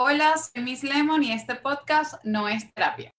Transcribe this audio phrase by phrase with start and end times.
[0.00, 3.10] Hola, soy Miss Lemon y este podcast no es terapia.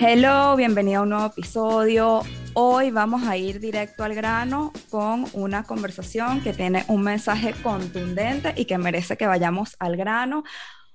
[0.00, 2.22] Hello, bienvenido a un nuevo episodio.
[2.54, 8.54] Hoy vamos a ir directo al grano con una conversación que tiene un mensaje contundente
[8.56, 10.44] y que merece que vayamos al grano.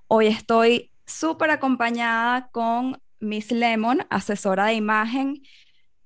[0.08, 5.44] Hoy estoy súper acompañada con Miss Lemon, asesora de imagen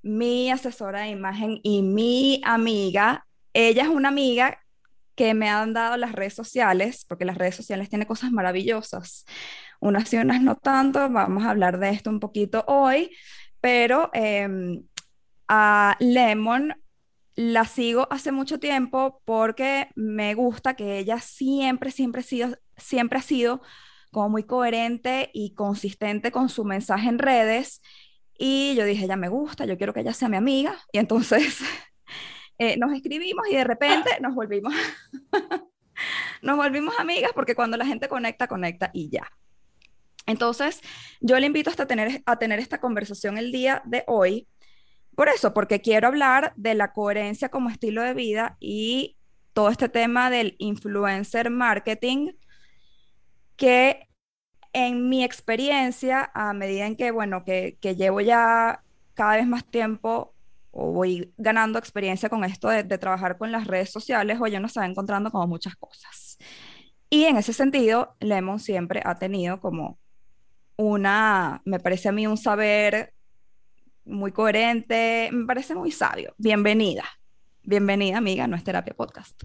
[0.03, 3.25] mi asesora de imagen y mi amiga.
[3.53, 4.59] Ella es una amiga
[5.15, 9.25] que me han dado las redes sociales, porque las redes sociales tienen cosas maravillosas.
[9.79, 11.09] Unas sí, unas no tanto.
[11.09, 13.11] Vamos a hablar de esto un poquito hoy,
[13.61, 14.83] pero em,
[15.47, 16.75] a Lemon
[17.35, 23.19] la sigo hace mucho tiempo porque me gusta que ella siempre, siempre ha sido, siempre
[23.19, 23.61] ha sido
[24.11, 27.81] como muy coherente y consistente con su mensaje en redes
[28.37, 30.77] y yo dije, ella me gusta, yo quiero que ella sea mi amiga.
[30.91, 31.59] Y entonces
[32.57, 34.73] eh, nos escribimos y de repente nos volvimos,
[36.41, 39.27] nos volvimos amigas porque cuando la gente conecta, conecta y ya.
[40.25, 40.81] Entonces,
[41.19, 44.47] yo le invito hasta tener, a tener esta conversación el día de hoy.
[45.15, 49.17] Por eso, porque quiero hablar de la coherencia como estilo de vida y
[49.51, 52.31] todo este tema del influencer marketing
[53.55, 54.07] que
[54.73, 60.33] en mi experiencia, a medida en que, bueno, que, llevo ya cada vez más tiempo
[60.71, 64.71] o voy ganando experiencia con esto de, trabajar con las redes sociales, o yo nos
[64.71, 66.37] está encontrando como muchas cosas.
[67.09, 69.99] Y en ese sentido, Lemon siempre ha tenido como
[70.75, 73.13] una, me parece a mí un saber
[74.03, 76.33] muy coherente, me parece muy sabio.
[76.39, 77.05] Bienvenida,
[77.61, 79.43] bienvenida amiga, no es terapia podcast.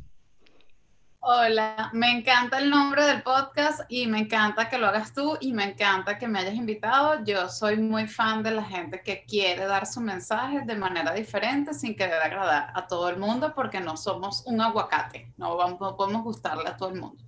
[1.21, 5.53] Hola, me encanta el nombre del podcast y me encanta que lo hagas tú y
[5.53, 7.25] me encanta que me hayas invitado.
[7.25, 11.75] Yo soy muy fan de la gente que quiere dar su mensaje de manera diferente
[11.75, 15.97] sin querer agradar a todo el mundo porque no somos un aguacate, no, vamos, no
[15.97, 17.23] podemos gustarle a todo el mundo.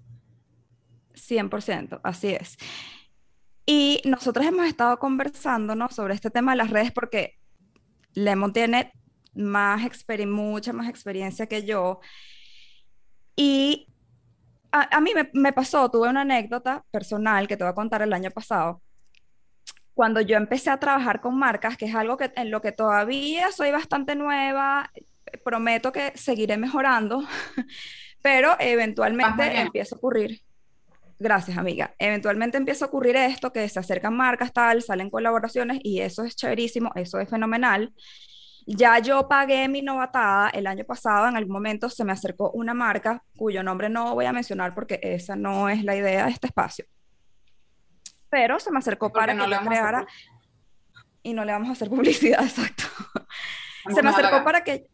[1.14, 2.56] 100%, así es.
[3.66, 7.40] Y nosotros hemos estado conversando sobre este tema de las redes porque
[8.14, 8.92] Lemon tiene
[9.34, 9.82] más
[10.26, 12.00] mucha más experiencia que yo
[13.40, 13.88] y
[14.70, 18.30] a, mí me, pasó, tuve una anécdota personal que te voy a contar el año
[18.30, 18.82] pasado.
[19.94, 23.50] Cuando yo empecé a trabajar con marcas, que es algo que, en lo que todavía
[23.50, 24.90] soy bastante nueva,
[25.42, 27.24] prometo que seguiré mejorando,
[28.22, 30.42] pero eventualmente empieza a ocurrir.
[31.18, 31.94] Gracias, amiga.
[31.98, 36.36] Eventualmente empieza a ocurrir esto, que se acercan marcas, tal, salen colaboraciones y eso es
[36.36, 37.94] chéverísimo, eso es fenomenal.
[38.66, 42.74] Ya yo pagué mi novatada el año pasado, en algún momento se me acercó una
[42.74, 46.46] marca cuyo nombre no voy a mencionar porque esa no es la idea de este
[46.46, 46.84] espacio.
[48.28, 50.06] Pero se me acercó para que yo creara
[51.22, 52.84] y no le vamos a hacer publicidad, exacto.
[53.92, 54.88] se me acercó para que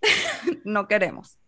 [0.64, 1.38] no queremos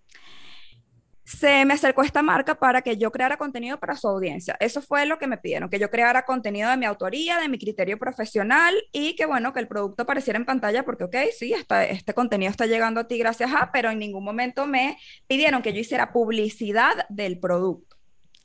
[1.24, 4.56] se me acercó esta marca para que yo creara contenido para su audiencia.
[4.60, 7.58] Eso fue lo que me pidieron, que yo creara contenido de mi autoría, de mi
[7.58, 11.54] criterio profesional y que bueno, que el producto apareciera en pantalla porque, ok, sí,
[11.88, 15.72] este contenido está llegando a ti gracias a, pero en ningún momento me pidieron que
[15.72, 17.96] yo hiciera publicidad del producto.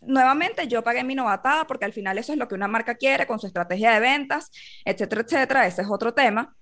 [0.01, 3.27] Nuevamente, yo pagué mi novatada porque al final eso es lo que una marca quiere
[3.27, 4.49] con su estrategia de ventas,
[4.85, 5.67] etcétera, etcétera.
[5.67, 6.55] Ese es otro tema.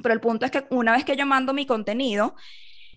[0.00, 2.36] Pero el punto es que una vez que yo mando mi contenido,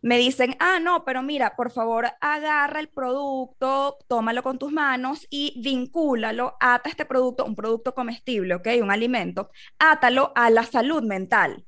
[0.02, 5.28] me dicen, ah, no, pero mira, por favor, agarra el producto, tómalo con tus manos
[5.30, 8.68] y vincúlalo, ata este producto, un producto comestible, ¿ok?
[8.82, 11.66] Un alimento, átalo a la salud mental.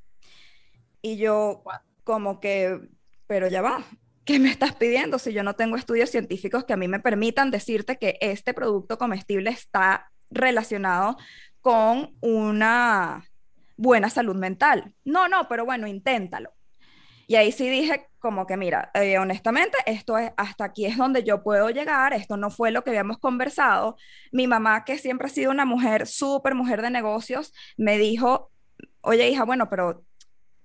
[1.01, 1.63] Y yo,
[2.03, 2.79] como que,
[3.27, 3.83] pero ya va,
[4.25, 7.51] ¿qué me estás pidiendo si yo no tengo estudios científicos que a mí me permitan
[7.51, 11.17] decirte que este producto comestible está relacionado
[11.61, 13.25] con una
[13.77, 14.93] buena salud mental?
[15.03, 16.53] No, no, pero bueno, inténtalo.
[17.29, 21.23] Y ahí sí dije como que, mira, eh, honestamente, esto es, hasta aquí es donde
[21.23, 23.97] yo puedo llegar, esto no fue lo que habíamos conversado.
[24.31, 28.49] Mi mamá, que siempre ha sido una mujer, súper mujer de negocios, me dijo,
[29.01, 30.03] oye hija, bueno, pero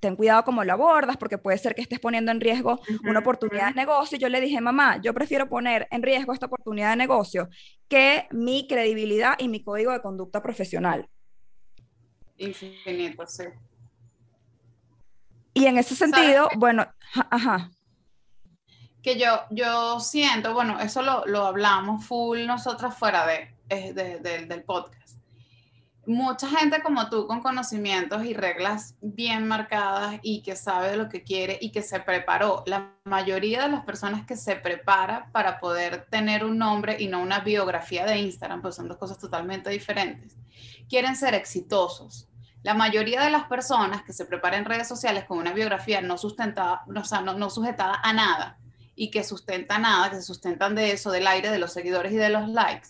[0.01, 3.69] ten cuidado cómo lo abordas, porque puede ser que estés poniendo en riesgo una oportunidad
[3.69, 4.17] de negocio.
[4.17, 7.51] Y yo le dije, mamá, yo prefiero poner en riesgo esta oportunidad de negocio
[7.89, 11.11] que mi credibilidad y mi código de conducta profesional.
[12.39, 13.45] Infinito, sí.
[15.55, 16.87] Y en ese sentido, bueno,
[17.31, 17.71] ajá.
[19.03, 23.55] Que yo, yo siento, bueno, eso lo, lo hablamos full nosotras fuera de,
[24.49, 25.19] del podcast.
[26.07, 31.23] Mucha gente como tú con conocimientos y reglas bien marcadas y que sabe lo que
[31.23, 32.63] quiere y que se preparó.
[32.67, 37.23] La mayoría de las personas que se prepara para poder tener un nombre y no
[37.23, 40.37] una biografía de Instagram, pues son dos cosas totalmente diferentes,
[40.89, 42.29] quieren ser exitosos
[42.65, 46.83] La mayoría de las personas que se preparan redes sociales con una biografía no sustentada,
[46.87, 48.59] o sea, no, no sujetada a nada
[48.97, 52.17] y que sustenta nada, que se sustentan de eso, del aire, de los seguidores y
[52.17, 52.89] de los likes,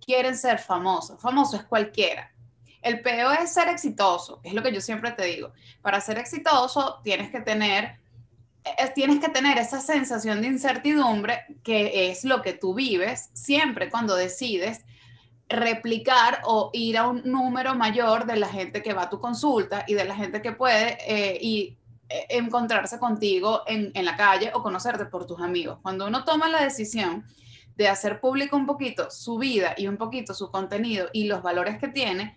[0.00, 1.20] quieren ser famosos.
[1.20, 2.32] Famoso es cualquiera.
[2.80, 5.52] El peo es ser exitoso, es lo que yo siempre te digo.
[5.82, 7.98] Para ser exitoso tienes que tener
[8.94, 14.14] tienes que tener esa sensación de incertidumbre que es lo que tú vives siempre cuando
[14.14, 14.84] decides
[15.48, 19.84] replicar o ir a un número mayor de la gente que va a tu consulta
[19.86, 21.78] y de la gente que puede eh, y,
[22.08, 25.78] eh, encontrarse contigo en, en la calle o conocerte por tus amigos.
[25.82, 27.24] Cuando uno toma la decisión
[27.76, 31.78] de hacer público un poquito su vida y un poquito su contenido y los valores
[31.78, 32.36] que tiene,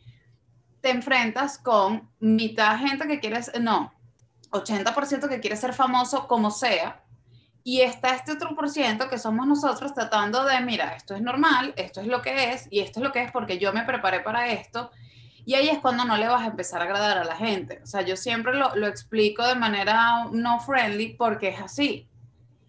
[0.82, 3.94] te enfrentas con mitad gente que quieres, no,
[4.52, 7.04] 80% que quiere ser famoso como sea,
[7.64, 11.74] y está este otro por ciento que somos nosotros tratando de, mira, esto es normal,
[11.78, 14.22] esto es lo que es, y esto es lo que es porque yo me preparé
[14.22, 14.92] para esto,
[15.46, 17.82] y ahí es cuando no le vas a empezar a agradar a la gente.
[17.84, 22.08] O sea, yo siempre lo, lo explico de manera no friendly porque es así.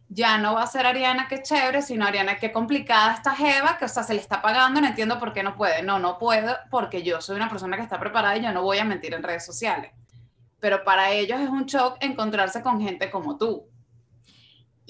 [0.08, 3.84] Ya no va a ser Ariana que chévere, sino Ariana que complicada esta Jeva, que
[3.86, 5.82] o sea, se le está pagando, no entiendo por qué no puede.
[5.82, 8.78] No, no puedo porque yo soy una persona que está preparada y yo no voy
[8.78, 9.92] a mentir en redes sociales
[10.62, 13.66] pero para ellos es un shock encontrarse con gente como tú.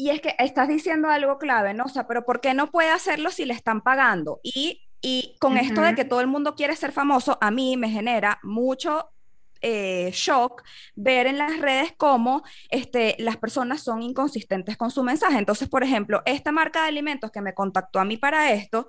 [0.02, 1.84] Y es que estás diciendo algo clave, ¿no?
[1.84, 4.40] O sea, pero ¿por qué no puede hacerlo si le están pagando?
[4.42, 7.88] Y, y con esto de que todo el mundo quiere ser famoso, a mí me
[7.88, 9.12] genera mucho
[9.60, 10.64] eh, shock
[10.96, 15.38] ver en las redes cómo este, las personas son inconsistentes con su mensaje.
[15.38, 18.88] Entonces, por ejemplo, esta marca de alimentos que me contactó a mí para esto,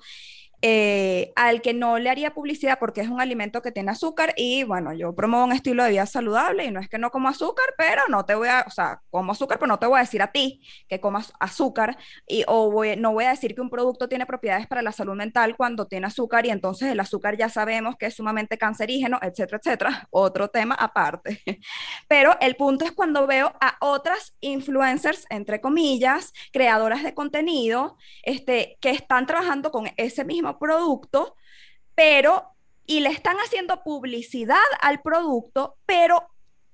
[0.65, 4.63] eh, al que no le haría publicidad porque es un alimento que tiene azúcar y
[4.63, 7.65] bueno, yo promuevo un estilo de vida saludable y no es que no como azúcar,
[7.77, 10.21] pero no te voy a, o sea, como azúcar, pero no te voy a decir
[10.21, 14.25] a ti que comas azúcar y o no voy a decir que un producto tiene
[14.25, 18.05] propiedades para la salud mental cuando tiene azúcar y entonces el azúcar ya sabemos que
[18.05, 21.41] es sumamente cancerígeno, etcétera, etcétera, otro tema aparte.
[22.07, 28.77] Pero el punto es cuando veo a otras influencers, entre comillas, creadoras de contenido, este,
[28.79, 31.35] que están trabajando con ese mismo producto,
[31.95, 32.55] pero,
[32.85, 36.27] y le están haciendo publicidad al producto, pero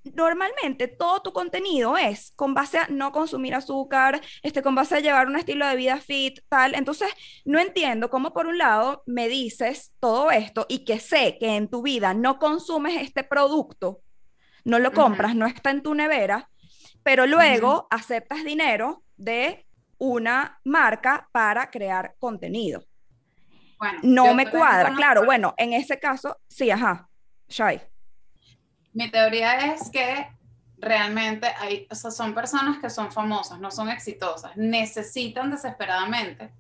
[0.04, 5.00] normalmente todo tu contenido es con base a no consumir azúcar, este, con base a
[5.00, 6.76] llevar un estilo de vida fit, tal.
[6.76, 7.10] Entonces,
[7.46, 11.68] no entiendo cómo por un lado me dices todo esto y que sé que en
[11.68, 14.02] tu vida no consumes este producto,
[14.64, 16.50] no lo compras, no está en tu nevera,
[17.04, 19.66] pero luego aceptas dinero de
[19.98, 22.88] una marca para crear contenido
[24.04, 24.94] no me cuadra.
[24.96, 27.10] Claro, bueno, en ese caso, sí, ajá.
[27.48, 27.81] Shai.
[28.94, 30.28] Mi teoría es que
[30.78, 36.52] realmente hay, o sea, son personas que son famosas, no son exitosas, necesitan desesperadamente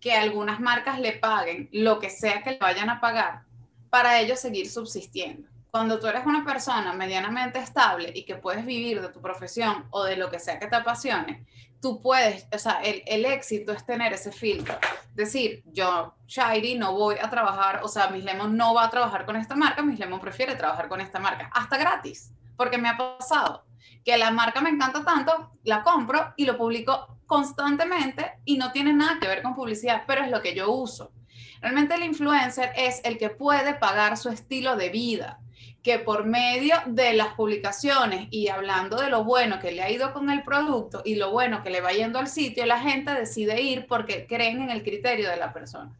[0.00, 3.42] que algunas marcas le paguen lo que sea que le vayan a pagar
[3.90, 5.48] para ellos seguir subsistiendo.
[5.70, 10.04] Cuando tú eres una persona medianamente estable y que puedes vivir de tu profesión o
[10.04, 11.46] de lo que sea que te apasione,
[11.80, 14.78] tú puedes, o sea, el, el, éxito es tener ese filtro.
[15.14, 19.26] Decir, yo, Shairi, no voy a trabajar, o sea, Miss Lemon no va a trabajar
[19.26, 22.96] con esta marca, Miss Lemon prefiere trabajar con esta marca, hasta gratis, porque me ha
[22.96, 23.66] pasado
[24.04, 28.92] que la marca me encanta tanto, la compro y lo publico constantemente y no tiene
[28.92, 31.12] nada que ver con publicidad, pero es lo que yo uso.
[31.60, 35.40] Realmente el influencer es el que puede pagar su estilo de vida
[35.86, 40.12] que por medio de las publicaciones y hablando de lo bueno que le ha ido
[40.12, 43.62] con el producto y lo bueno que le va yendo al sitio, la gente decide
[43.62, 45.96] ir porque creen en el criterio de la persona.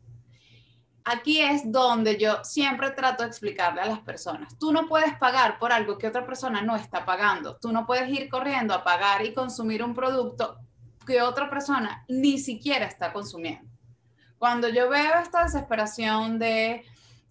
[1.04, 5.60] Aquí es donde yo siempre trato de explicarle a las personas, tú no puedes pagar
[5.60, 9.24] por algo que otra persona no está pagando, tú no puedes ir corriendo a pagar
[9.24, 10.58] y consumir un producto
[11.06, 13.70] que otra persona ni siquiera está consumiendo.
[14.36, 16.84] Cuando yo veo esta desesperación de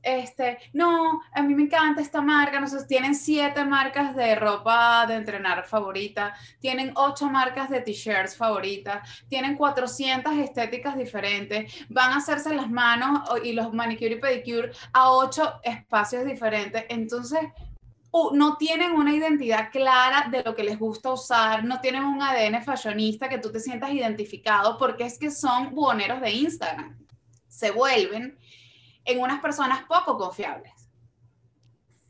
[0.06, 5.06] este, no, a mí me encanta esta marca, no sé, tienen siete marcas de ropa
[5.08, 12.18] de entrenar favorita, tienen ocho marcas de t-shirts favoritas, tienen 400 estéticas diferentes, van a
[12.18, 17.40] hacerse las manos y los manicure y pedicure a ocho espacios diferentes, entonces
[18.32, 22.64] no tienen una identidad clara de lo que les gusta usar, no tienen un ADN
[22.64, 26.98] fashionista que tú te sientas identificado porque es que son buhoneros de Instagram.
[27.48, 28.38] Se vuelven
[29.06, 30.74] en unas personas poco confiables.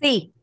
[0.02, 0.34] Sí,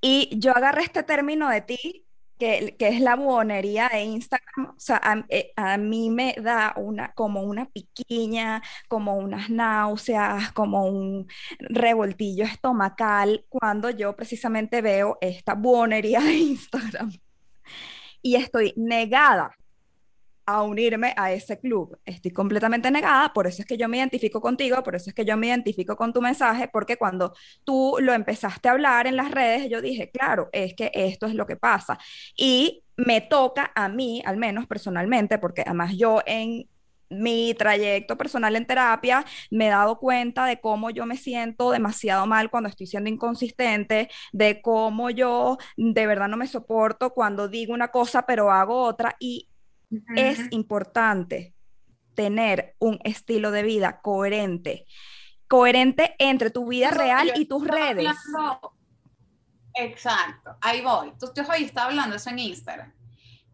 [0.00, 2.06] y yo agarré este término de ti,
[2.38, 6.74] que, que es la buonería de Instagram, o sea, a, eh, a, mí me da
[6.76, 11.28] una, como una piquiña, como unas náuseas, como un
[11.60, 17.12] revoltillo estomacal, cuando yo precisamente veo esta buonería de Instagram.
[18.22, 19.56] Y estoy negada
[20.54, 21.98] a unirme a ese club.
[22.04, 25.24] Estoy completamente negada, por eso es que yo me identifico contigo, por eso es que
[25.24, 29.30] yo me identifico con tu mensaje, porque cuando tú lo empezaste a hablar en las
[29.30, 31.98] redes, yo dije, claro, es que esto es lo que pasa.
[32.36, 36.68] Y me toca a mí, al menos personalmente, porque además yo en
[37.12, 42.26] mi trayecto personal en terapia, me he dado cuenta de cómo yo me siento demasiado
[42.26, 47.74] mal cuando estoy siendo inconsistente, de cómo yo de verdad no me soporto cuando digo
[47.74, 49.48] una cosa pero hago otra y
[50.16, 51.54] es importante
[52.14, 54.86] tener un estilo de vida coherente,
[55.48, 58.08] coherente entre tu vida real y tus redes.
[59.74, 61.12] Exacto, ahí voy.
[61.18, 62.92] Tú, tú hoy estás hablando eso en Instagram.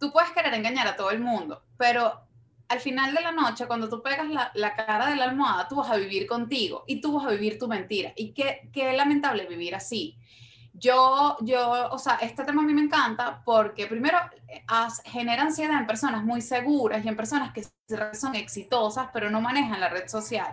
[0.00, 2.28] Tú puedes querer engañar a todo el mundo, pero
[2.68, 5.90] al final de la noche, cuando tú pegas la, cara de la almohada, tú vas
[5.90, 8.12] a vivir contigo y tú vas a vivir tu mentira.
[8.14, 10.18] Y qué, qué lamentable vivir así.
[10.78, 14.18] Yo, yo, o sea, este tema a mí me encanta porque primero
[15.04, 17.64] genera ansiedad en personas muy seguras y en personas que
[18.14, 20.48] son exitosas, pero no manejan la red social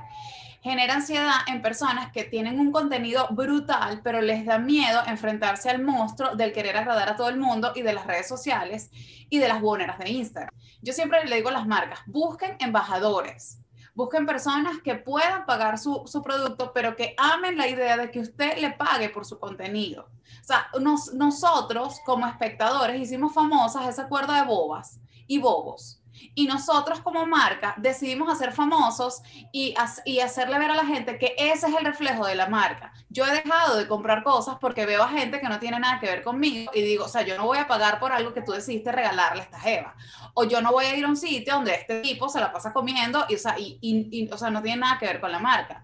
[0.65, 5.83] genera ansiedad en personas que tienen un contenido brutal, pero les da miedo enfrentarse al
[5.83, 8.89] monstruo del querer agradar a todo el mundo y de las redes sociales
[9.29, 10.49] y de las buenas de Instagram.
[10.81, 13.59] Yo siempre le digo a las marcas, busquen embajadores,
[13.95, 18.57] busquen personas que puedan pagar su, producto, pero que amen la idea de que usted
[18.59, 20.09] le pague por su contenido.
[20.41, 20.67] O sea,
[21.13, 26.01] nosotros como espectadores hicimos famosas esa cuerda de bobas y bobos
[26.33, 29.73] y nosotros como marca decidimos hacer famosos y,
[30.21, 32.93] hacerle ver a la gente que ese es el reflejo de la marca.
[33.09, 36.07] Yo he dejado de comprar cosas porque veo a gente que no tiene nada que
[36.07, 38.51] ver conmigo y digo, o sea, yo no voy a pagar por algo que tú
[38.51, 39.95] decidiste regalarle a esta jeva.
[40.33, 42.73] O yo no voy a ir a un sitio donde este tipo se la pasa
[42.73, 45.83] comiendo y, o sea, y o sea, no tiene nada que ver con la marca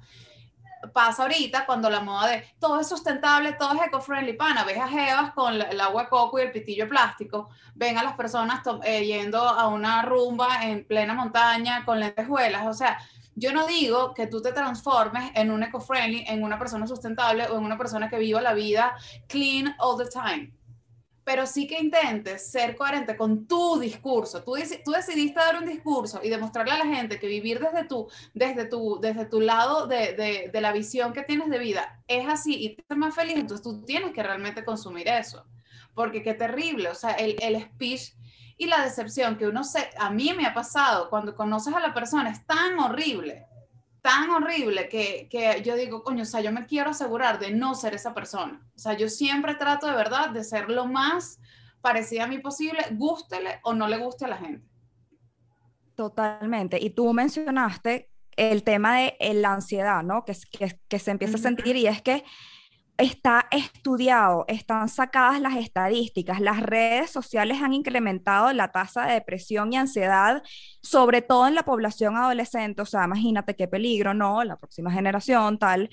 [0.94, 4.88] pasa ahorita cuando la moda de todo es sustentable, todo es eco-friendly, pana, ves a
[4.88, 9.06] Jevas con el agua de coco y el pitillo plástico, ven a las personas eh,
[9.06, 12.98] yendo a una rumba en plena montaña con lentejuelas, o sea,
[13.36, 17.58] yo no digo que tú te transformes en un eco-friendly, en una persona sustentable o
[17.58, 18.96] en una persona que viva la vida
[19.28, 20.52] clean all the time
[21.24, 24.44] pero sí que intentes ser coherente con tu discurso.
[24.44, 28.08] Tú, tú decidiste dar un discurso y demostrarle a la gente que vivir desde tu,
[28.34, 32.56] desde tu, desde tu lado de, de, la visión que tienes de vida es así
[32.56, 35.46] y te hace más feliz, entonces tú tienes que realmente consumir eso.
[35.94, 38.14] Porque qué terrible, o sea, el, el speech
[38.58, 41.94] y la decepción que uno se, a mí me ha pasado cuando conoces a la
[41.94, 43.48] persona es tan horrible
[44.02, 47.76] tan horrible que, que, yo digo, coño, o sea, yo me quiero asegurar de no
[47.76, 48.68] ser esa persona.
[48.76, 51.40] O sea, yo siempre trato de verdad de ser lo más
[51.82, 54.68] parecida a mí posible, gústele o no le guste a la gente.
[55.96, 56.80] Totalmente.
[56.82, 60.26] Y tú mencionaste el tema de eh, la ansiedad, ¿no?
[60.26, 62.24] Que, que, que se empieza a sentir y es que
[63.02, 69.74] está estudiado, están sacadas las estadísticas, las redes sociales han incrementado la tasa de depresión
[69.74, 70.44] y ansiedad,
[70.82, 74.44] sobre todo en la población adolescente, o sea, imagínate qué peligro, ¿no?
[74.44, 75.90] La próxima generación, tal,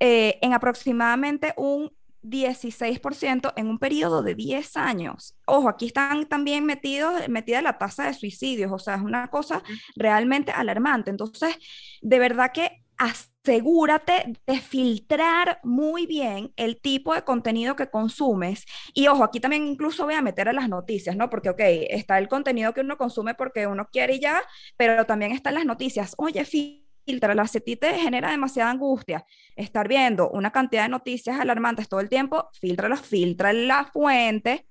[0.00, 5.36] eh, en aproximadamente un 16% en un periodo de 10 años.
[5.46, 9.62] Ojo, aquí están también metidos, metida la tasa de suicidios, o sea, es una cosa
[9.96, 11.10] realmente alarmante.
[11.10, 11.56] Entonces,
[12.02, 18.64] de verdad que asegúrate de filtrar muy bien el tipo de contenido que consumes.
[18.92, 21.30] Y ojo, aquí también incluso voy a meter a las noticias, ¿no?
[21.30, 24.42] Porque, ok, está el contenido que uno consume porque uno quiere ya,
[24.76, 26.14] pero también están las noticias.
[26.18, 29.24] Oye, filtra, ti te genera demasiada angustia.
[29.56, 34.66] Estar viendo una cantidad de noticias alarmantes todo el tiempo, filtra filtra la fuente.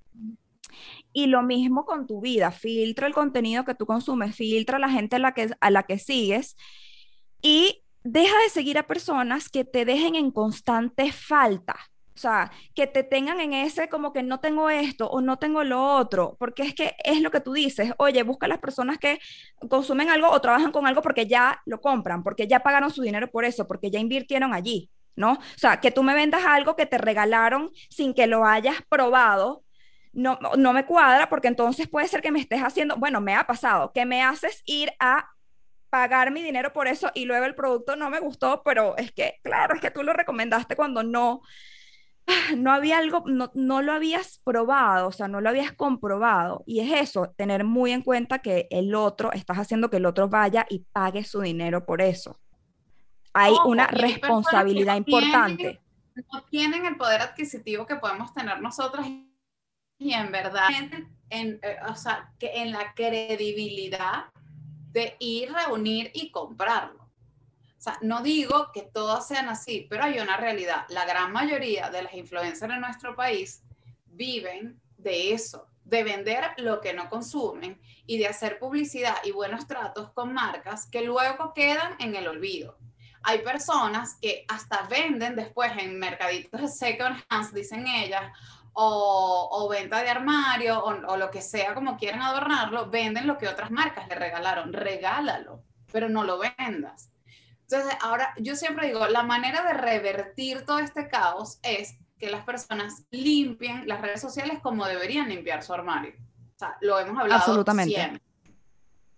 [1.13, 5.15] Y lo mismo con tu vida, filtra el contenido que tú consumes, filtra la gente
[5.15, 6.55] a la que, a la que sigues
[7.41, 11.75] y deja de seguir a personas que te dejen en constante falta.
[12.15, 15.63] O sea, que te tengan en ese como que no tengo esto o no tengo
[15.63, 19.19] lo otro, porque es que es lo que tú dices, oye, busca las personas que
[19.69, 23.29] consumen algo o trabajan con algo porque ya lo compran, porque ya pagaron su dinero
[23.29, 25.33] por eso, porque ya invirtieron allí, ¿no?
[25.33, 29.63] O sea, que tú me vendas algo que te regalaron sin que lo hayas probado,
[30.11, 33.45] no, no me cuadra porque entonces puede ser que me estés haciendo, bueno, me ha
[33.45, 35.29] pasado, que me haces ir a
[35.89, 39.39] pagar mi dinero por eso y luego el producto no me gustó, pero es que,
[39.44, 41.41] claro, es que tú lo recomendaste cuando no,
[42.58, 46.63] no había algo, no, no lo habías probado, o sea, no lo habías comprobado.
[46.65, 50.27] Y es eso, tener muy en cuenta que el otro, estás haciendo que el otro
[50.29, 52.39] vaya y pague su dinero por eso.
[53.34, 55.79] Hay una responsabilidad importante.
[56.34, 59.06] no tienen el poder adquisitivo que podemos tener nosotros
[60.00, 60.70] y en verdad,
[61.29, 64.25] en, eh, o sea, que en la credibilidad
[64.98, 67.04] de ir, reunir y comprarlo.
[67.04, 70.88] O sea, no digo que todas sean así, pero hay una realidad.
[70.89, 73.62] La gran mayoría de las influencers en nuestro país
[74.08, 79.68] viven de eso, de vender lo que no consumen y de hacer publicidad y buenos
[79.68, 82.80] tratos con marcas que luego quedan en el olvido.
[83.22, 88.32] Hay personas que hasta venden después en mercaditos de second hands, dicen ellas,
[88.79, 93.48] o, venta de armario, o, o, lo que sea, como quieren adornarlo, venden lo que
[93.48, 94.72] otras marcas le regalaron.
[94.72, 97.10] Regálalo, pero no lo vendas.
[97.62, 102.46] Entonces, ahora yo siempre digo, la manera de revertir todo este caos es que las
[102.46, 106.13] personas limpien las redes sociales como deberían limpiar su armario.
[106.55, 107.96] O sea, lo hemos hablado Absolutamente.
[107.96, 108.22] siempre.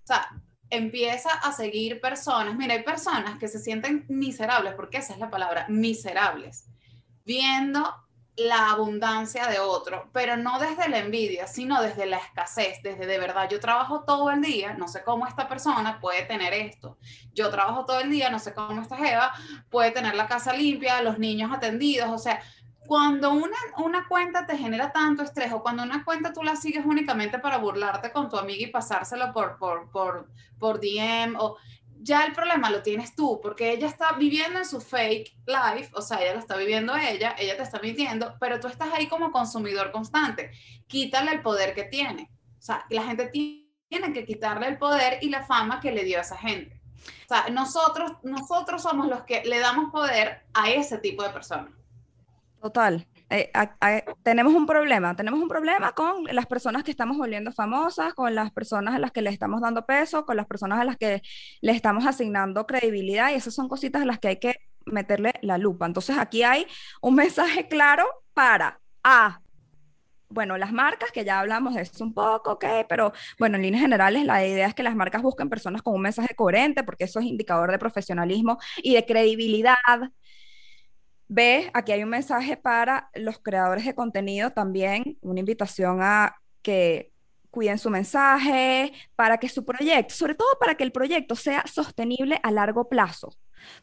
[0.04, 0.30] O sea,
[0.70, 2.56] empieza a seguir personas.
[2.56, 6.66] Mira, hay personas que se sienten miserables, porque esa es la palabra, miserables,
[7.26, 7.94] viendo
[8.40, 13.18] la abundancia de otro, pero no desde la envidia, sino desde la escasez, desde de
[13.18, 16.98] verdad, yo trabajo todo el día, no sé cómo esta persona puede tener esto,
[17.34, 19.34] yo trabajo todo el día, no sé cómo esta Eva
[19.70, 22.42] puede tener la casa limpia, los niños atendidos, o sea,
[22.90, 26.84] cuando una, una cuenta te genera tanto estrés o cuando una cuenta tú la sigues
[26.86, 30.28] únicamente para burlarte con tu amiga y pasárselo por, por, por,
[30.58, 31.58] por DM o
[32.02, 36.02] ya el problema lo tienes tú, porque ella está viviendo en su fake life, o
[36.02, 39.32] sea, ella lo está viviendo ella, ella te está mintiendo, pero tú estás ahí como
[39.32, 40.52] consumidor constante.
[40.88, 42.32] Quítale el poder que tiene.
[42.58, 46.18] O sea, la gente tiene que quitarle el poder y la fama que le dio
[46.20, 46.82] a esa gente.
[47.26, 51.74] O sea, nosotros, nosotros somos los que le damos poder a ese tipo de personas.
[52.62, 53.08] Total.
[53.32, 53.52] Eh,
[54.24, 58.52] tenemos un problema, tenemos un problema con las personas que estamos volviendo famosas, con las
[58.52, 61.22] personas a las que le estamos dando peso, con las personas a las que
[61.62, 64.56] le estamos asignando credibilidad y esas son cositas a las que hay que
[64.86, 65.86] meterle la lupa.
[65.86, 66.66] Entonces aquí hay
[67.02, 69.42] un mensaje claro para A.
[70.32, 73.82] Bueno, las marcas, que ya hablamos de eso un poco, ok, pero bueno, en líneas
[73.82, 77.20] generales la idea es que las marcas busquen personas con un mensaje coherente, porque eso
[77.20, 79.76] es indicador de profesionalismo y de credibilidad.
[81.32, 87.12] Ve, aquí hay un mensaje para los creadores de contenido también, una invitación a que
[87.52, 92.40] cuiden su mensaje, para que su proyecto, sobre todo para que el proyecto sea sostenible
[92.42, 93.30] a largo plazo,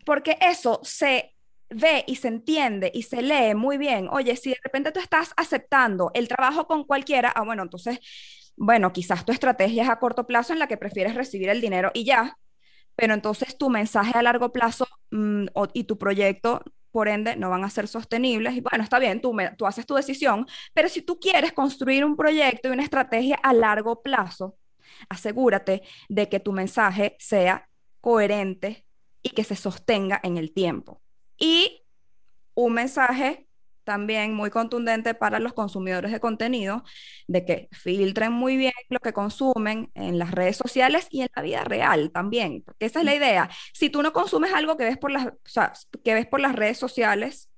[0.05, 1.35] porque eso se
[1.71, 4.09] ve y se entiende y se lee muy bien.
[4.11, 8.01] Oye, si de repente tú estás aceptando el trabajo con cualquiera, ah, bueno, entonces,
[8.57, 11.93] bueno, quizás tu estrategia es a corto plazo en la que prefieres recibir el dinero
[11.95, 12.39] y ya,
[12.97, 16.63] pero entonces tu mensaje a largo plazo mm, y tu proyecto
[16.97, 18.55] por ende no van a ser sostenibles.
[18.55, 22.17] Y bueno, está bien, tú, tú haces tu decisión, pero si tú quieres construir un
[22.17, 24.57] proyecto y una estrategia a largo plazo,
[25.11, 27.69] asegúrate de que tu mensaje sea
[28.01, 28.87] coherente
[29.23, 31.03] y que se sostenga en el tiempo.
[31.37, 31.85] Y
[32.55, 33.46] un mensaje
[33.87, 36.83] también muy contundente para los consumidores de contenido,
[37.29, 41.43] de que filtren muy bien lo que consumen en las redes sociales y en la
[41.43, 43.49] vida real también, porque esa es la idea.
[43.73, 45.29] Si tú no consumes algo que ves por las,
[46.05, 47.49] que ves por las redes sociales,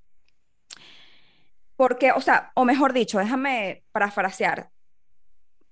[1.77, 4.69] porque, o sea, o mejor dicho, déjame parafrasear,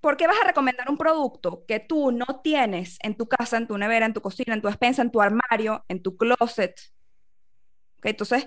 [0.00, 3.66] ¿por qué vas a recomendar un producto que tú no tienes en tu casa, en
[3.66, 6.80] tu nevera, en tu cocina, en tu despensa, en tu armario, en tu closet?
[7.98, 8.12] ¿Okay?
[8.12, 8.46] Entonces,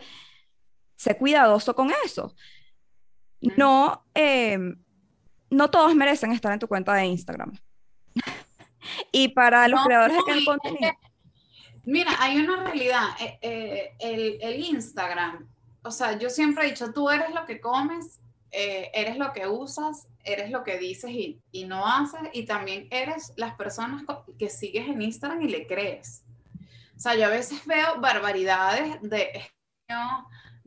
[1.00, 2.36] sé cuidadoso con eso.
[3.56, 4.84] No, em,
[5.50, 7.58] no todos merecen estar en tu cuenta de Instagram.
[9.14, 10.92] y para los creadores de contenido.
[11.86, 13.08] Mira, hay una realidad.
[13.22, 15.48] Eh, eh, el, el, Instagram,
[15.84, 18.20] o sea, yo siempre he dicho, tú eres lo que comes,
[18.52, 22.90] eh, eres lo que usas, eres lo que dices y, y, no haces, y también
[22.92, 24.04] eres las personas
[24.38, 26.26] que sigues en Instagram y le crees.
[26.98, 29.50] O sea, yo a veces veo barbaridades de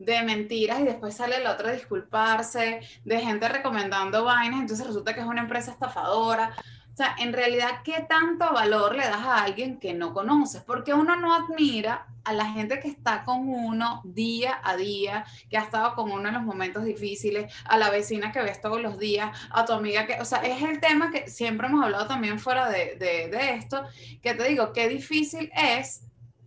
[0.05, 5.13] de mentiras y después sale el otro a disculparse, de gente recomendando vainas, entonces resulta
[5.13, 6.53] que es una empresa estafadora.
[6.93, 10.61] O sea, en realidad, ¿qué tanto valor le das a alguien que no conoces?
[10.61, 15.57] Porque uno no admira a la gente que está con uno día a día, que
[15.57, 18.99] ha estado con uno en los momentos difíciles, a la vecina que ves todos los
[18.99, 22.37] días, a tu amiga que, o sea, es el tema que siempre hemos hablado también
[22.37, 23.83] fuera de, de, de esto,
[24.21, 26.03] que te digo, qué difícil es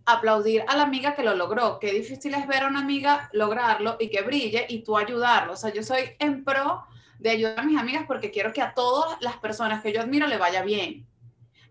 [0.07, 1.79] aplaudir a la amiga que lo logró.
[1.79, 5.53] Qué difícil es ver a una amiga lograrlo y que brille y tú ayudarlo.
[5.53, 6.85] O sea, yo soy en pro
[7.19, 10.25] de ayudar a mis amigas porque quiero que a todas las personas que yo admiro
[10.25, 11.05] le vaya bien.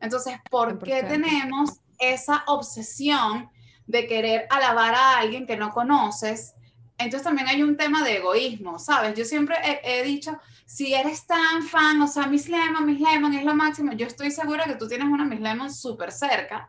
[0.03, 3.49] Entonces, ¿por qué tenemos esa obsesión
[3.87, 6.55] de querer alabar a alguien que no conoces?
[6.99, 9.17] Entonces también hay un tema de egoísmo, ¿sabes?
[9.17, 13.45] Yo siempre he, dicho, si eres tan fan, o sea, Miss Lemon, Miss Lemon es
[13.45, 16.69] lo máximo, yo estoy segura que tú tienes una Miss Lemon súper cerca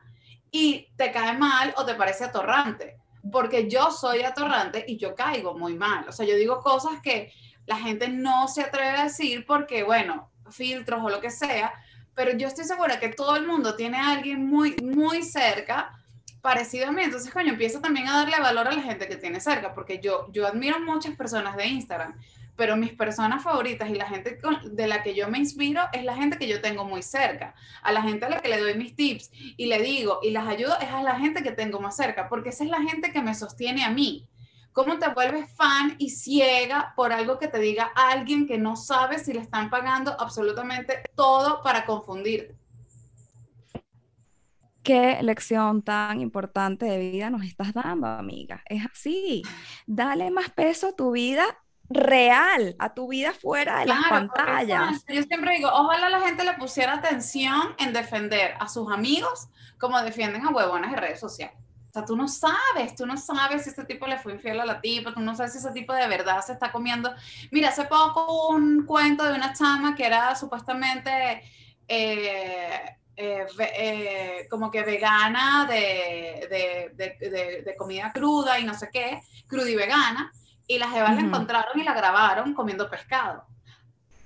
[0.51, 2.97] y te cae mal o te parece atorrante,
[3.31, 6.07] porque yo soy atorrante y yo caigo muy mal.
[6.07, 7.31] O sea, yo digo cosas que
[7.65, 11.73] la gente no se atreve a decir porque, bueno, filtros o lo que sea,
[12.15, 15.91] pero yo estoy segura que todo el mundo tiene a alguien muy, muy cerca
[16.41, 17.03] parecido a mí.
[17.03, 20.27] Entonces, coño, empiezo también a darle valor a la gente que tiene cerca, porque yo,
[20.31, 22.17] yo admiro muchas personas de Instagram,
[22.57, 24.39] pero mis personas favoritas y la gente
[24.71, 27.53] de la que yo me inspiro es la gente que yo tengo muy cerca.
[27.83, 30.47] A la gente a la que le doy mis tips y le digo y las
[30.47, 33.21] ayudo es a la gente que tengo más cerca, porque esa es la gente que
[33.21, 34.27] me sostiene a mí.
[34.73, 39.19] ¿Cómo te vuelves fan y ciega por algo que te diga alguien que no sabe
[39.19, 42.55] si le están pagando absolutamente todo para confundirte?
[44.83, 48.63] qué lección tan importante de vida nos estás dando, amiga.
[48.65, 49.41] Es así.
[49.85, 51.43] Dale más peso a tu vida
[51.89, 55.05] real, a tu vida fuera de las pantallas.
[55.07, 59.47] Yo siempre digo, ojalá la gente le pusiera atención en defender a sus amigos
[59.77, 61.55] como defienden a huevones de redes sociales.
[61.89, 64.65] O sea, tú no sabes, tú no sabes si este tipo le fue infiel a
[64.65, 67.13] la tipa, tú no sabes si ese tipo de verdad se está comiendo.
[67.51, 71.41] Mira, hace poco un cuento de una chama que era supuestamente
[71.87, 79.21] eh, eh, eh, como que vegana de, de, de, comida cruda y no sé qué,
[79.47, 80.31] cruda y vegana,
[80.67, 83.45] y las evas la encontraron y la grabaron comiendo pescado.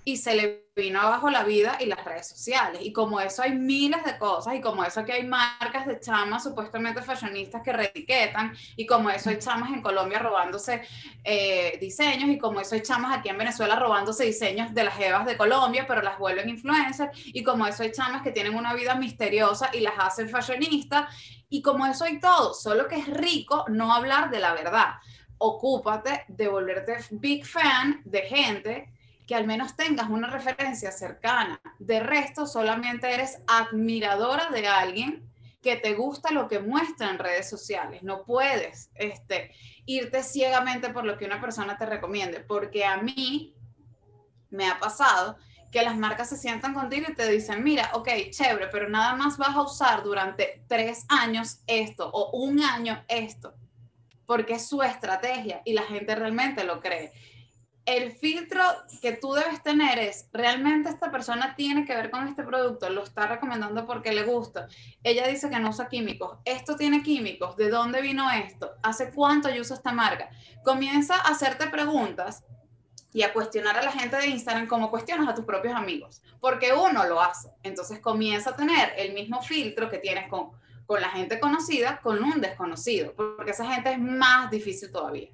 [0.04, 2.82] Y se le vino abajo la vida y las redes sociales.
[2.82, 6.44] Y como eso hay miles de cosas, y como eso que hay marcas de chamas
[6.44, 10.82] supuestamente fashionistas que reetiquetan, y como eso hay chamas en Colombia robándose
[11.24, 15.26] eh, diseños, y como eso hay chamas aquí en Venezuela robándose diseños de las evas
[15.26, 18.96] de Colombia, pero las vuelven influencers, y como eso hay chamas que tienen una vida
[18.96, 21.14] misteriosa y las hacen fashionistas,
[21.50, 24.94] y como eso hay todo, solo que es rico no hablar de la verdad
[25.42, 28.94] ocúpate de volverte big fan de gente
[29.28, 31.60] que al menos tengas una referencia cercana.
[31.80, 35.28] De resto, solamente eres admiradora de alguien
[35.64, 38.04] que te gusta lo que muestra en redes sociales.
[38.04, 39.52] No puedes este,
[39.86, 43.56] irte ciegamente por lo que una persona te recomiende, porque a mí
[44.50, 45.38] me ha pasado
[45.72, 49.38] que las marcas se sientan contigo y te dicen, mira, ok, chévere, pero nada más
[49.38, 53.56] vas a usar durante tres años esto o un año esto
[54.32, 57.12] porque es su estrategia y la gente realmente lo cree.
[57.84, 58.64] El filtro
[59.02, 62.90] que tú debes tener es, ¿realmente esta persona tiene que ver con este producto?
[62.90, 64.70] ¿Lo está recomendando porque le gusta?
[65.04, 66.38] Ella dice que no usa químicos.
[66.46, 67.58] ¿Esto tiene químicos?
[67.58, 68.72] ¿De dónde vino esto?
[68.82, 70.30] ¿Hace cuánto yo uso esta marca?
[70.64, 72.46] Comienza a hacerte preguntas
[73.12, 76.72] y a cuestionar a la gente de Instagram como cuestionas a tus propios amigos, porque
[76.72, 77.50] uno lo hace.
[77.64, 80.52] Entonces comienza a tener el mismo filtro que tienes con
[80.92, 85.30] con la gente conocida con un desconocido, porque esa gente es más difícil todavía.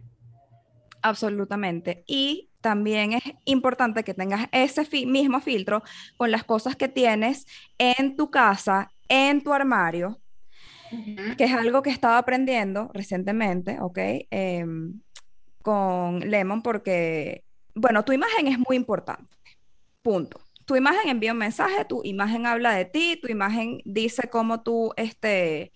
[1.02, 2.04] Absolutamente.
[2.06, 5.82] Y también es importante que tengas ese mismo filtro
[6.16, 7.48] con las cosas que tienes
[7.80, 10.20] en tu casa, en tu armario,
[11.40, 13.98] que es algo que estaba aprendiendo recientemente, ¿ok?
[14.30, 15.02] Em,
[15.64, 17.44] con Lemon, porque,
[17.74, 19.36] bueno, tu imagen es muy importante.
[20.04, 24.64] Punto tu imagen envía un mensaje, tu imagen habla de ti, tu imagen dice cómo
[24.64, 25.72] tú este,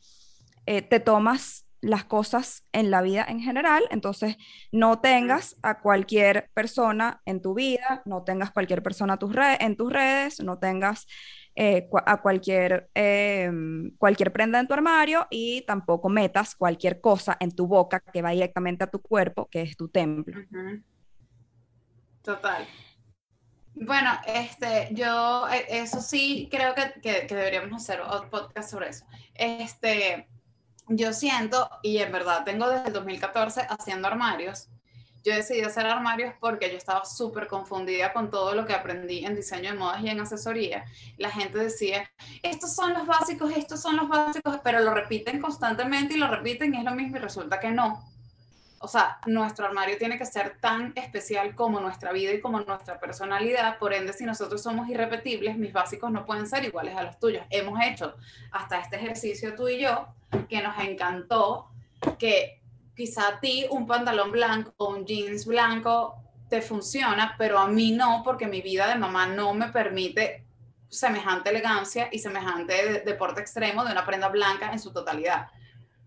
[0.65, 4.35] eh, te tomas las cosas en la vida en general, entonces
[4.73, 9.17] no tengas a cualquier persona en tu vida, no tengas cualquier persona
[9.59, 11.07] en tus redes, no tengas
[11.55, 17.51] eh, a cualquier, em, cualquier prenda en tu armario y tampoco metas cualquier cosa en
[17.51, 20.37] tu boca que va directamente a tu cuerpo, que es tu templo.
[22.21, 22.67] Total.
[23.83, 29.05] Bueno, este, yo, e, eso sí, creo que, que, deberíamos hacer otro podcast sobre eso.
[29.33, 30.27] Este,
[30.87, 34.69] yo siento, y en verdad tengo desde el 2014 haciendo armarios,
[35.23, 39.35] yo decidí hacer armarios porque yo estaba súper confundida con todo lo que aprendí en
[39.35, 40.85] diseño de modas y en asesoría.
[41.17, 42.11] La gente decía,
[42.43, 46.75] estos son los básicos, estos son los básicos, pero lo repiten constantemente y lo repiten
[46.75, 48.03] y es lo mismo y resulta que no
[48.83, 52.99] o sea, nuestro armario tiene que ser tan especial como nuestra vida y como nuestra
[52.99, 53.77] personalidad.
[53.77, 57.45] Por ende, si nosotros somos irrepetibles, mis básicos no pueden ser iguales a los tuyos.
[57.51, 58.15] Hemos hecho
[58.51, 60.07] hasta este ejercicio tú y yo
[60.49, 61.69] que nos encantó,
[62.17, 62.61] que
[62.95, 66.15] quizá a ti un pantalón blanco o un jeans blanco
[66.49, 70.43] te funciona, pero a mí no, porque mi vida de mamá no me permite
[70.89, 75.47] semejante elegancia y semejante deporte extremo de una prenda blanca en su totalidad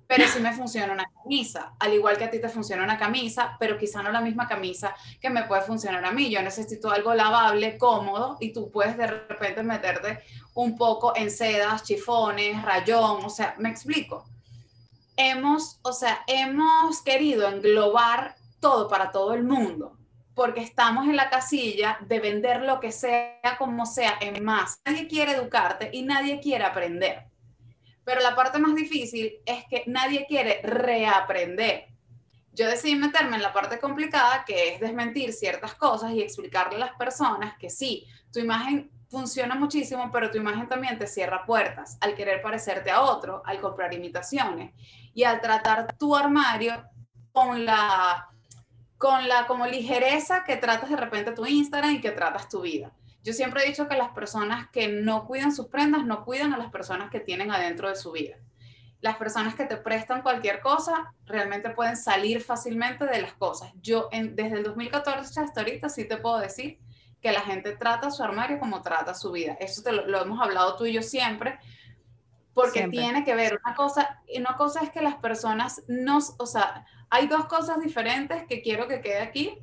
[0.06, 3.56] pero sí me funciona una camisa, al igual que a ti te funciona una camisa,
[3.58, 6.30] pero quizá no la misma camisa que me puede funcionar a mí.
[6.30, 10.20] Yo necesito algo lavable, cómodo, y tú puedes de repente meterte
[10.54, 14.24] un poco en sedas, chifones, rayón, o sea, me explico.
[15.16, 19.96] Hemos, o sea, hemos querido englobar todo para todo el mundo,
[20.34, 24.80] porque estamos en la casilla de vender lo que sea como sea en más.
[24.84, 27.33] Nadie quiere educarte y nadie quiere aprender.
[28.34, 31.84] La parte más difícil es que nadie quiere reaprender.
[32.52, 36.86] Yo decidí meterme en la parte complicada, que es desmentir ciertas cosas y explicarle a
[36.86, 41.96] las personas que sí, tu imagen funciona muchísimo, pero tu imagen también te cierra puertas
[42.00, 44.74] al querer parecerte a otro, al comprar imitaciones
[45.14, 46.84] y al tratar tu armario
[47.30, 48.30] con la
[48.98, 52.90] con la como ligereza que tratas de repente tu Instagram y que tratas tu vida.
[53.24, 56.58] Yo siempre he dicho que las personas que no cuidan sus prendas no cuidan a
[56.58, 58.36] las personas que tienen adentro de su vida.
[59.00, 63.72] Las personas que te prestan cualquier cosa realmente pueden salir fácilmente de las cosas.
[63.80, 66.78] Yo desde el 2014 hasta ahorita sí te puedo decir
[67.22, 69.56] que la gente trata su armario como trata su vida.
[69.58, 71.58] Eso te lo, hemos hablado tú y yo siempre,
[72.52, 76.44] porque tiene que ver una cosa, y una cosa es que las personas nos, o
[76.44, 79.58] sea, hay dos cosas diferentes que quiero que quede aquí,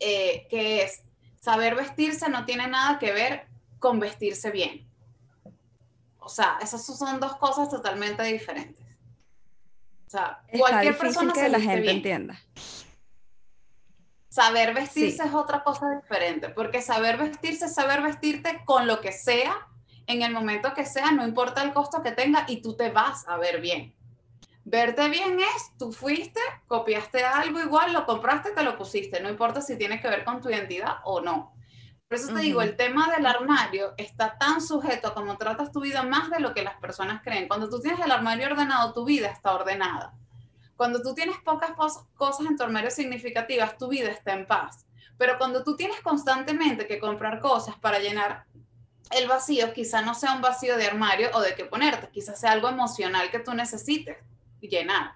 [0.00, 1.04] eh, que es
[1.40, 3.46] saber vestirse no tiene nada que ver
[3.78, 4.86] con vestirse bien.
[6.18, 8.86] O sea, esas son dos cosas totalmente diferentes.
[10.06, 12.40] O sea, cualquier persona que la gente entienda.
[14.28, 19.12] Saber vestirse es otra cosa diferente, porque saber vestirse es saber vestirte con lo que
[19.12, 19.66] sea,
[20.06, 23.26] en el momento que sea, no importa el costo que tenga, y tú te vas
[23.26, 23.94] a ver bien.
[24.64, 29.60] Verte bien es, tú fuiste, copiaste algo igual, lo compraste, te lo pusiste, no importa
[29.60, 31.54] si tiene que ver con tu identidad o no.
[32.06, 35.80] Por eso te digo, el tema del armario está tan sujeto a cómo tratas tu
[35.80, 37.46] vida más de lo que las personas creen.
[37.46, 40.12] Cuando tú tienes el armario ordenado, tu vida está ordenada.
[40.76, 41.70] Cuando tú tienes pocas
[42.14, 44.86] cosas en tu armario significativas, tu vida está en paz.
[45.18, 48.44] Pero cuando tú tienes constantemente que comprar cosas para llenar
[49.10, 52.52] el vacío, quizá no sea un vacío de armario o de qué ponerte, quizás sea
[52.52, 54.16] algo emocional que tú necesites
[54.60, 55.12] llenar.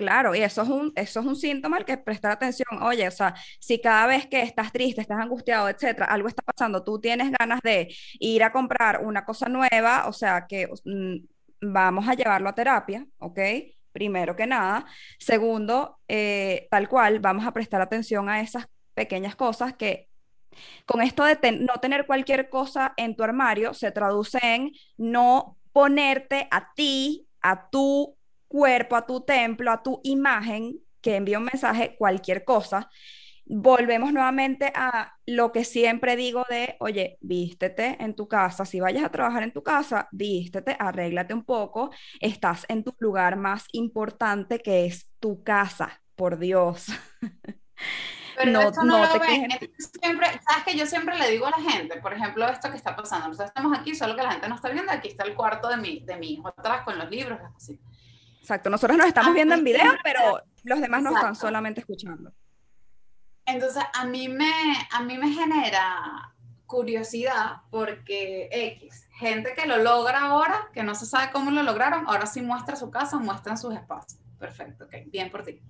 [0.00, 2.82] Claro, y eso es un, eso es un síntoma al que prestar atención.
[2.82, 6.82] Oye, o sea, si cada vez que estás triste, estás angustiado, etcétera, algo está pasando,
[6.82, 11.16] tú tienes ganas de ir a comprar una cosa nueva, o sea, que mm,
[11.60, 13.38] vamos a llevarlo a terapia, ¿ok?
[13.92, 14.86] Primero que nada.
[15.18, 20.08] Segundo, eh, tal cual, vamos a prestar atención a esas pequeñas cosas que
[20.86, 26.48] con esto de no tener cualquier cosa en tu armario se traduce en no ponerte
[26.50, 28.16] a ti, a tu
[28.50, 32.90] cuerpo, a tu templo, a tu imagen, que envía un mensaje, cualquier cosa,
[33.46, 39.04] volvemos nuevamente a lo que siempre digo de, oye, vístete en tu casa, si vayas
[39.04, 44.58] a trabajar en tu casa, vístete, arréglate un poco, estás en tu lugar más importante
[44.58, 46.86] que es tu casa, por Dios.
[48.36, 49.48] Pero no, no, no lo ven.
[49.78, 52.96] Siempre, sabes que yo siempre le digo a la gente, por ejemplo, esto que está
[52.96, 55.68] pasando, nosotros estamos aquí, solo que la gente no está viendo, aquí está el cuarto
[55.68, 57.78] de mi, de mi hijo atrás con los libros, así.
[58.50, 62.32] Exacto, nosotros nos estamos viendo en video, pero los demás nos están solamente escuchando.
[63.46, 64.52] Entonces, a mí me,
[64.90, 66.34] a mí me genera
[66.66, 72.08] curiosidad porque X, gente que lo logra ahora, que no se sabe cómo lo lograron,
[72.08, 74.20] ahora sí muestra su casa, muestran sus espacios.
[74.36, 75.60] Perfecto, ok, bien por ti.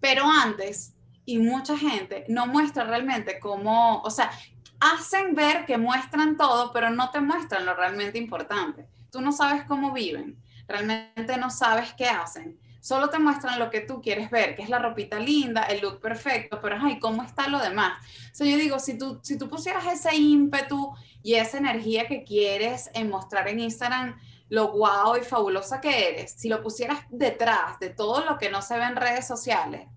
[0.00, 4.32] Pero antes, y mucha gente no muestra realmente cómo, o sea,
[4.80, 8.88] hacen ver que muestran todo, pero no te muestran lo realmente importante.
[9.12, 12.58] Tú no sabes cómo viven, realmente no sabes qué hacen.
[12.80, 16.00] Solo te muestran lo que tú quieres ver, que es la ropita linda, el look
[16.00, 18.04] perfecto, pero ay, ¿cómo está lo demás?
[18.30, 22.24] O sea, yo digo, si tú, si tú pusieras ese ímpetu y esa energía que
[22.24, 27.78] quieres en mostrar en Instagram, lo guau y fabulosa que eres, si lo pusieras detrás
[27.80, 29.88] de todo lo que no se ve en redes sociales,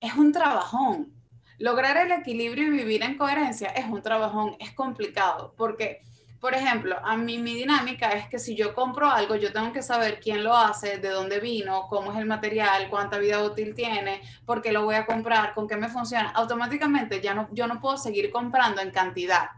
[0.00, 1.14] es un trabajón.
[1.58, 6.02] Lograr el equilibrio y vivir en coherencia es un trabajón, es complicado, porque
[6.40, 9.82] por ejemplo, a mí mi dinámica es que si yo compro algo, yo tengo que
[9.82, 14.22] saber quién lo hace, de dónde vino, cómo es el material, cuánta vida útil tiene,
[14.46, 16.30] por qué lo voy a comprar, con qué me funciona.
[16.30, 19.50] Automáticamente ya no, yo no puedo seguir comprando en cantidad,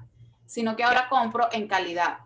[0.45, 2.19] sino que ahora compro en calidad.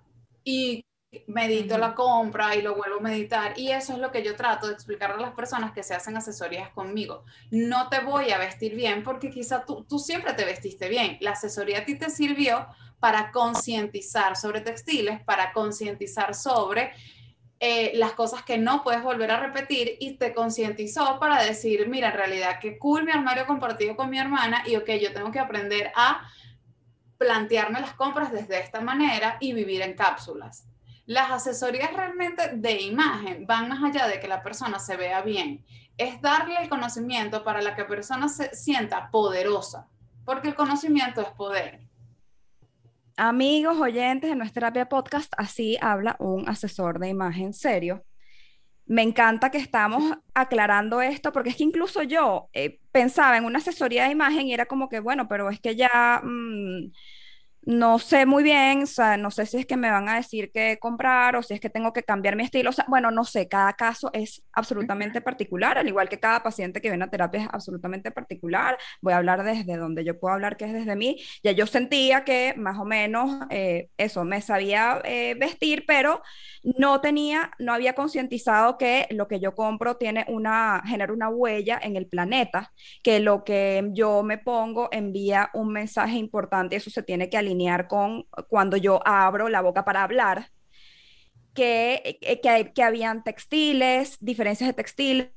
[0.42, 0.87] Y
[1.27, 3.59] medito la compra y lo vuelvo a meditar.
[3.59, 6.16] Y eso es lo que yo trato de explicarle a las personas que se hacen
[6.16, 7.25] asesorías conmigo.
[7.51, 11.19] No te voy a vestir bien porque quizá tú, tú siempre te vestiste bien.
[11.21, 12.66] La asesoría a ti te sirvió
[13.00, 16.92] para concientizar sobre textiles, para concientizar sobre
[17.59, 22.09] eh, las cosas que no puedes volver a repetir y te concientizó para decir, mira,
[22.09, 25.38] en realidad, qué cool mi armario compartido con mi hermana y ok, yo tengo que
[25.38, 26.28] aprender a
[27.16, 30.66] plantearme las compras desde esta manera y vivir en cápsulas.
[31.06, 35.64] Las asesorías realmente de imagen van más allá de que la persona se vea bien.
[35.96, 39.88] Es darle el conocimiento para que la persona se sienta poderosa,
[40.26, 41.86] porque el conocimiento es poder.
[43.18, 48.05] Amigos, oyentes de nuestra terapia podcast, así habla un asesor de imagen serio.
[48.85, 53.59] Me encanta que estamos aclarando esto, porque es que incluso yo eh, pensaba en una
[53.59, 56.92] asesoría de imagen y era como que, bueno, pero es que ya, mm,
[57.66, 60.52] no sé muy bien, o sea, no sé si es que me van a decir
[60.55, 63.24] qué comprar o si es que tengo que cambiar mi estilo, o sea, bueno, no
[63.24, 67.42] sé, cada caso es absolutamente particular, al igual que cada paciente que viene a terapia
[67.42, 68.79] es absolutamente particular.
[69.02, 71.20] Voy a hablar desde donde yo puedo hablar, que es desde mí.
[71.42, 76.22] Ya yo sentía que más o menos eh, eso, me sabía eh, vestir, pero
[76.62, 81.81] no tenía, no había concientizado que lo que yo compro tiene una, genera una huella
[81.83, 87.02] en el planeta, que lo que yo me pongo envía un mensaje importante, eso se
[87.02, 87.56] tiene que alinear
[87.88, 90.51] con cuando yo abro la boca para hablar,
[91.55, 95.31] que, que, que habían textiles, diferencias de textiles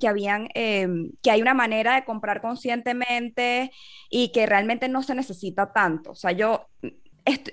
[0.00, 3.70] que habían, em, que hay una manera de comprar conscientemente
[4.10, 6.12] y que realmente no se necesita tanto.
[6.12, 6.66] O sea, yo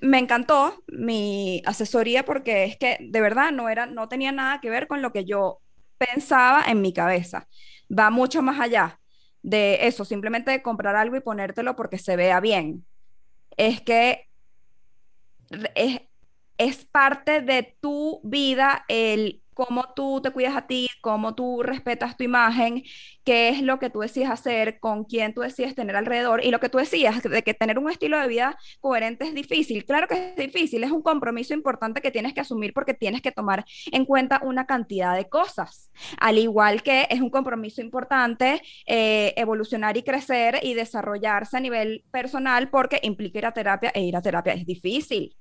[0.02, 4.70] me encantó mi asesoría porque es que de verdad no era, no tenía nada que
[4.70, 5.60] ver con lo que yo
[5.98, 7.48] pensaba en mi cabeza.
[7.90, 9.00] Va mucho más allá
[9.44, 12.86] de eso, simplemente de comprar algo y ponértelo porque se vea bien.
[13.58, 14.30] Es que
[15.76, 16.02] es,
[16.58, 22.16] es parte de tu vida el cómo tú te cuidas a ti, cómo tú respetas
[22.18, 22.84] tu imagen,
[23.24, 26.60] qué es lo que tú decides hacer, con quién tú decides tener alrededor y lo
[26.60, 29.86] que tú decías de que tener un estilo de vida coherente es difícil.
[29.86, 33.32] Claro que es difícil, es un compromiso importante que tienes que asumir porque tienes que
[33.32, 35.90] tomar en cuenta una cantidad de cosas,
[36.20, 42.04] al igual que es un compromiso importante eh, evolucionar y crecer y desarrollarse a nivel
[42.12, 45.36] personal porque implica ir a terapia e ir a terapia es difícil.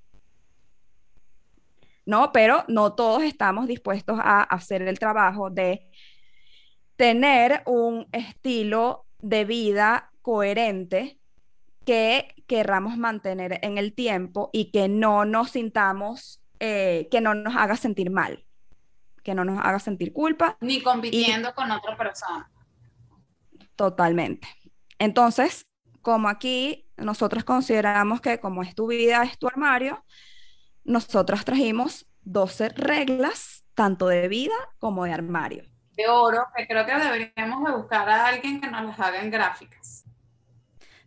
[2.06, 2.32] ¿No?
[2.32, 5.88] Pero no todos estamos dispuestos a hacer el trabajo de
[6.96, 11.18] tener un estilo de vida coherente
[11.84, 17.56] que querramos mantener en el tiempo y que no nos sintamos, eh, que no nos
[17.56, 18.44] haga sentir mal,
[19.22, 20.56] que no nos haga sentir culpa.
[20.60, 22.50] Ni compitiendo con otra persona.
[23.76, 24.48] Totalmente.
[24.98, 25.66] Entonces,
[26.00, 30.04] como aquí nosotros consideramos que como es tu vida, es tu armario,
[30.85, 35.64] nosotras trajimos 12 reglas, tanto de vida como de armario.
[35.97, 39.31] De oro, que creo que deberíamos de buscar a alguien que nos las haga en
[39.31, 40.05] gráficas.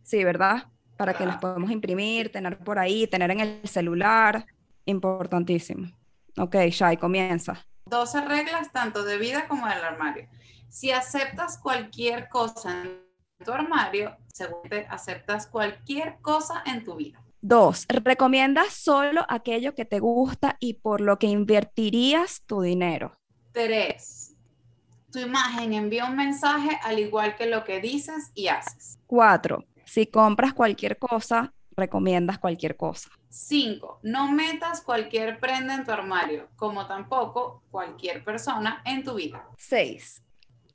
[0.03, 0.67] Sí, ¿verdad?
[0.97, 4.45] Para que las podamos imprimir, tener por ahí, tener en el celular.
[4.85, 5.91] Importantísimo.
[6.37, 7.65] Ok, Shai, comienza.
[7.85, 10.27] 12 reglas tanto de vida como del armario.
[10.69, 13.03] Si aceptas cualquier cosa en
[13.43, 17.21] tu armario, seguramente aceptas cualquier cosa en tu vida.
[17.41, 23.13] Dos, recomiendas solo aquello que te gusta y por lo que invertirías tu dinero.
[23.51, 24.35] Tres,
[25.11, 28.99] tu imagen envía un mensaje al igual que lo que dices y haces.
[29.05, 33.11] Cuatro, si compras cualquier cosa, recomiendas cualquier cosa.
[33.29, 39.47] Cinco, no metas cualquier prenda en tu armario, como tampoco cualquier persona en tu vida.
[39.57, 40.23] Seis,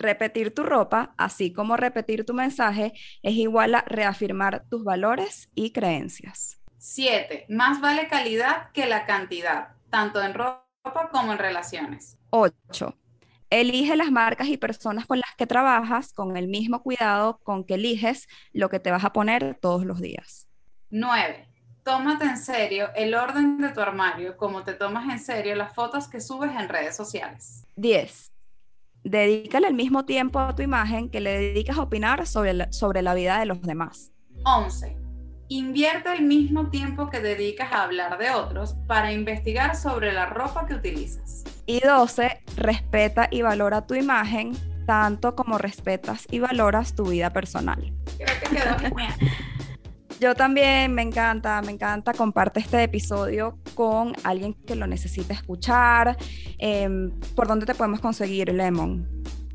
[0.03, 5.73] repetir tu ropa, así como repetir tu mensaje, es igual a reafirmar tus valores y
[5.73, 6.61] creencias.
[6.79, 7.47] 7.
[7.49, 10.65] Más vale calidad que la cantidad, tanto en ropa
[11.11, 12.19] como en relaciones.
[12.31, 12.99] 8.
[13.51, 17.75] Elige las marcas y personas con las que trabajas con el mismo cuidado con que
[17.75, 20.49] eliges lo que te vas a poner todos los días.
[20.91, 21.49] 9.
[21.85, 26.09] Tómate en serio el orden de tu armario como te tomas en serio las fotos
[26.09, 27.65] que subes en redes sociales.
[27.77, 28.33] 10
[29.05, 33.03] dedícale el mismo tiempo a tu imagen que le dedicas a opinar sobre la, sobre
[33.03, 34.13] la vida de los demás.
[34.45, 34.97] 11.
[35.49, 40.67] Invierte el mismo tiempo que dedicas a hablar de otros para investigar sobre la ropa
[40.67, 41.45] que utilizas.
[41.67, 42.43] Y 12.
[42.57, 44.53] Respeta y valora tu imagen
[44.87, 47.93] tanto como respetas y valoras tu vida personal.
[48.19, 49.15] Creo que quedó genial.
[50.23, 52.13] Yo también me encanta, me encanta.
[52.13, 56.17] Comparte este episodio con alguien que lo necesite escuchar.
[56.59, 59.05] Em, ¿Por dónde te podemos conseguir, Lemon?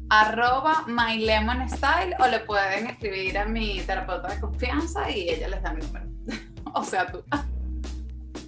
[0.10, 5.72] Arroba mylemonstyle o le pueden escribir a mi terapeuta de confianza y ella les da
[5.72, 6.06] mi número.
[6.74, 7.24] o sea, tú.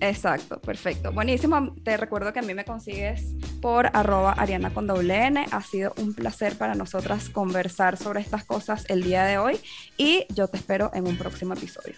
[0.02, 1.12] Exacto, perfecto.
[1.12, 1.74] Buenísimo.
[1.84, 5.46] Te recuerdo que a mí me consigues por arroba Ariana con doble N.
[5.52, 9.60] Ha sido un placer para nosotras conversar sobre estas cosas el día de hoy
[9.98, 11.96] y yo te espero en un próximo episodio.